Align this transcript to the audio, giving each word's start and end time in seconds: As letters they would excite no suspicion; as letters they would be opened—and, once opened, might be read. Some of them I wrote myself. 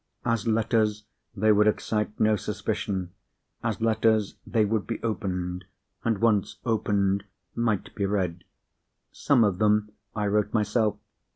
As 0.25 0.47
letters 0.47 1.03
they 1.37 1.51
would 1.51 1.67
excite 1.67 2.19
no 2.19 2.35
suspicion; 2.35 3.11
as 3.63 3.81
letters 3.81 4.33
they 4.47 4.65
would 4.65 4.87
be 4.87 4.99
opened—and, 5.03 6.17
once 6.19 6.57
opened, 6.65 7.23
might 7.53 7.93
be 7.93 8.07
read. 8.07 8.43
Some 9.11 9.43
of 9.43 9.59
them 9.59 9.91
I 10.15 10.25
wrote 10.25 10.55
myself. 10.55 10.95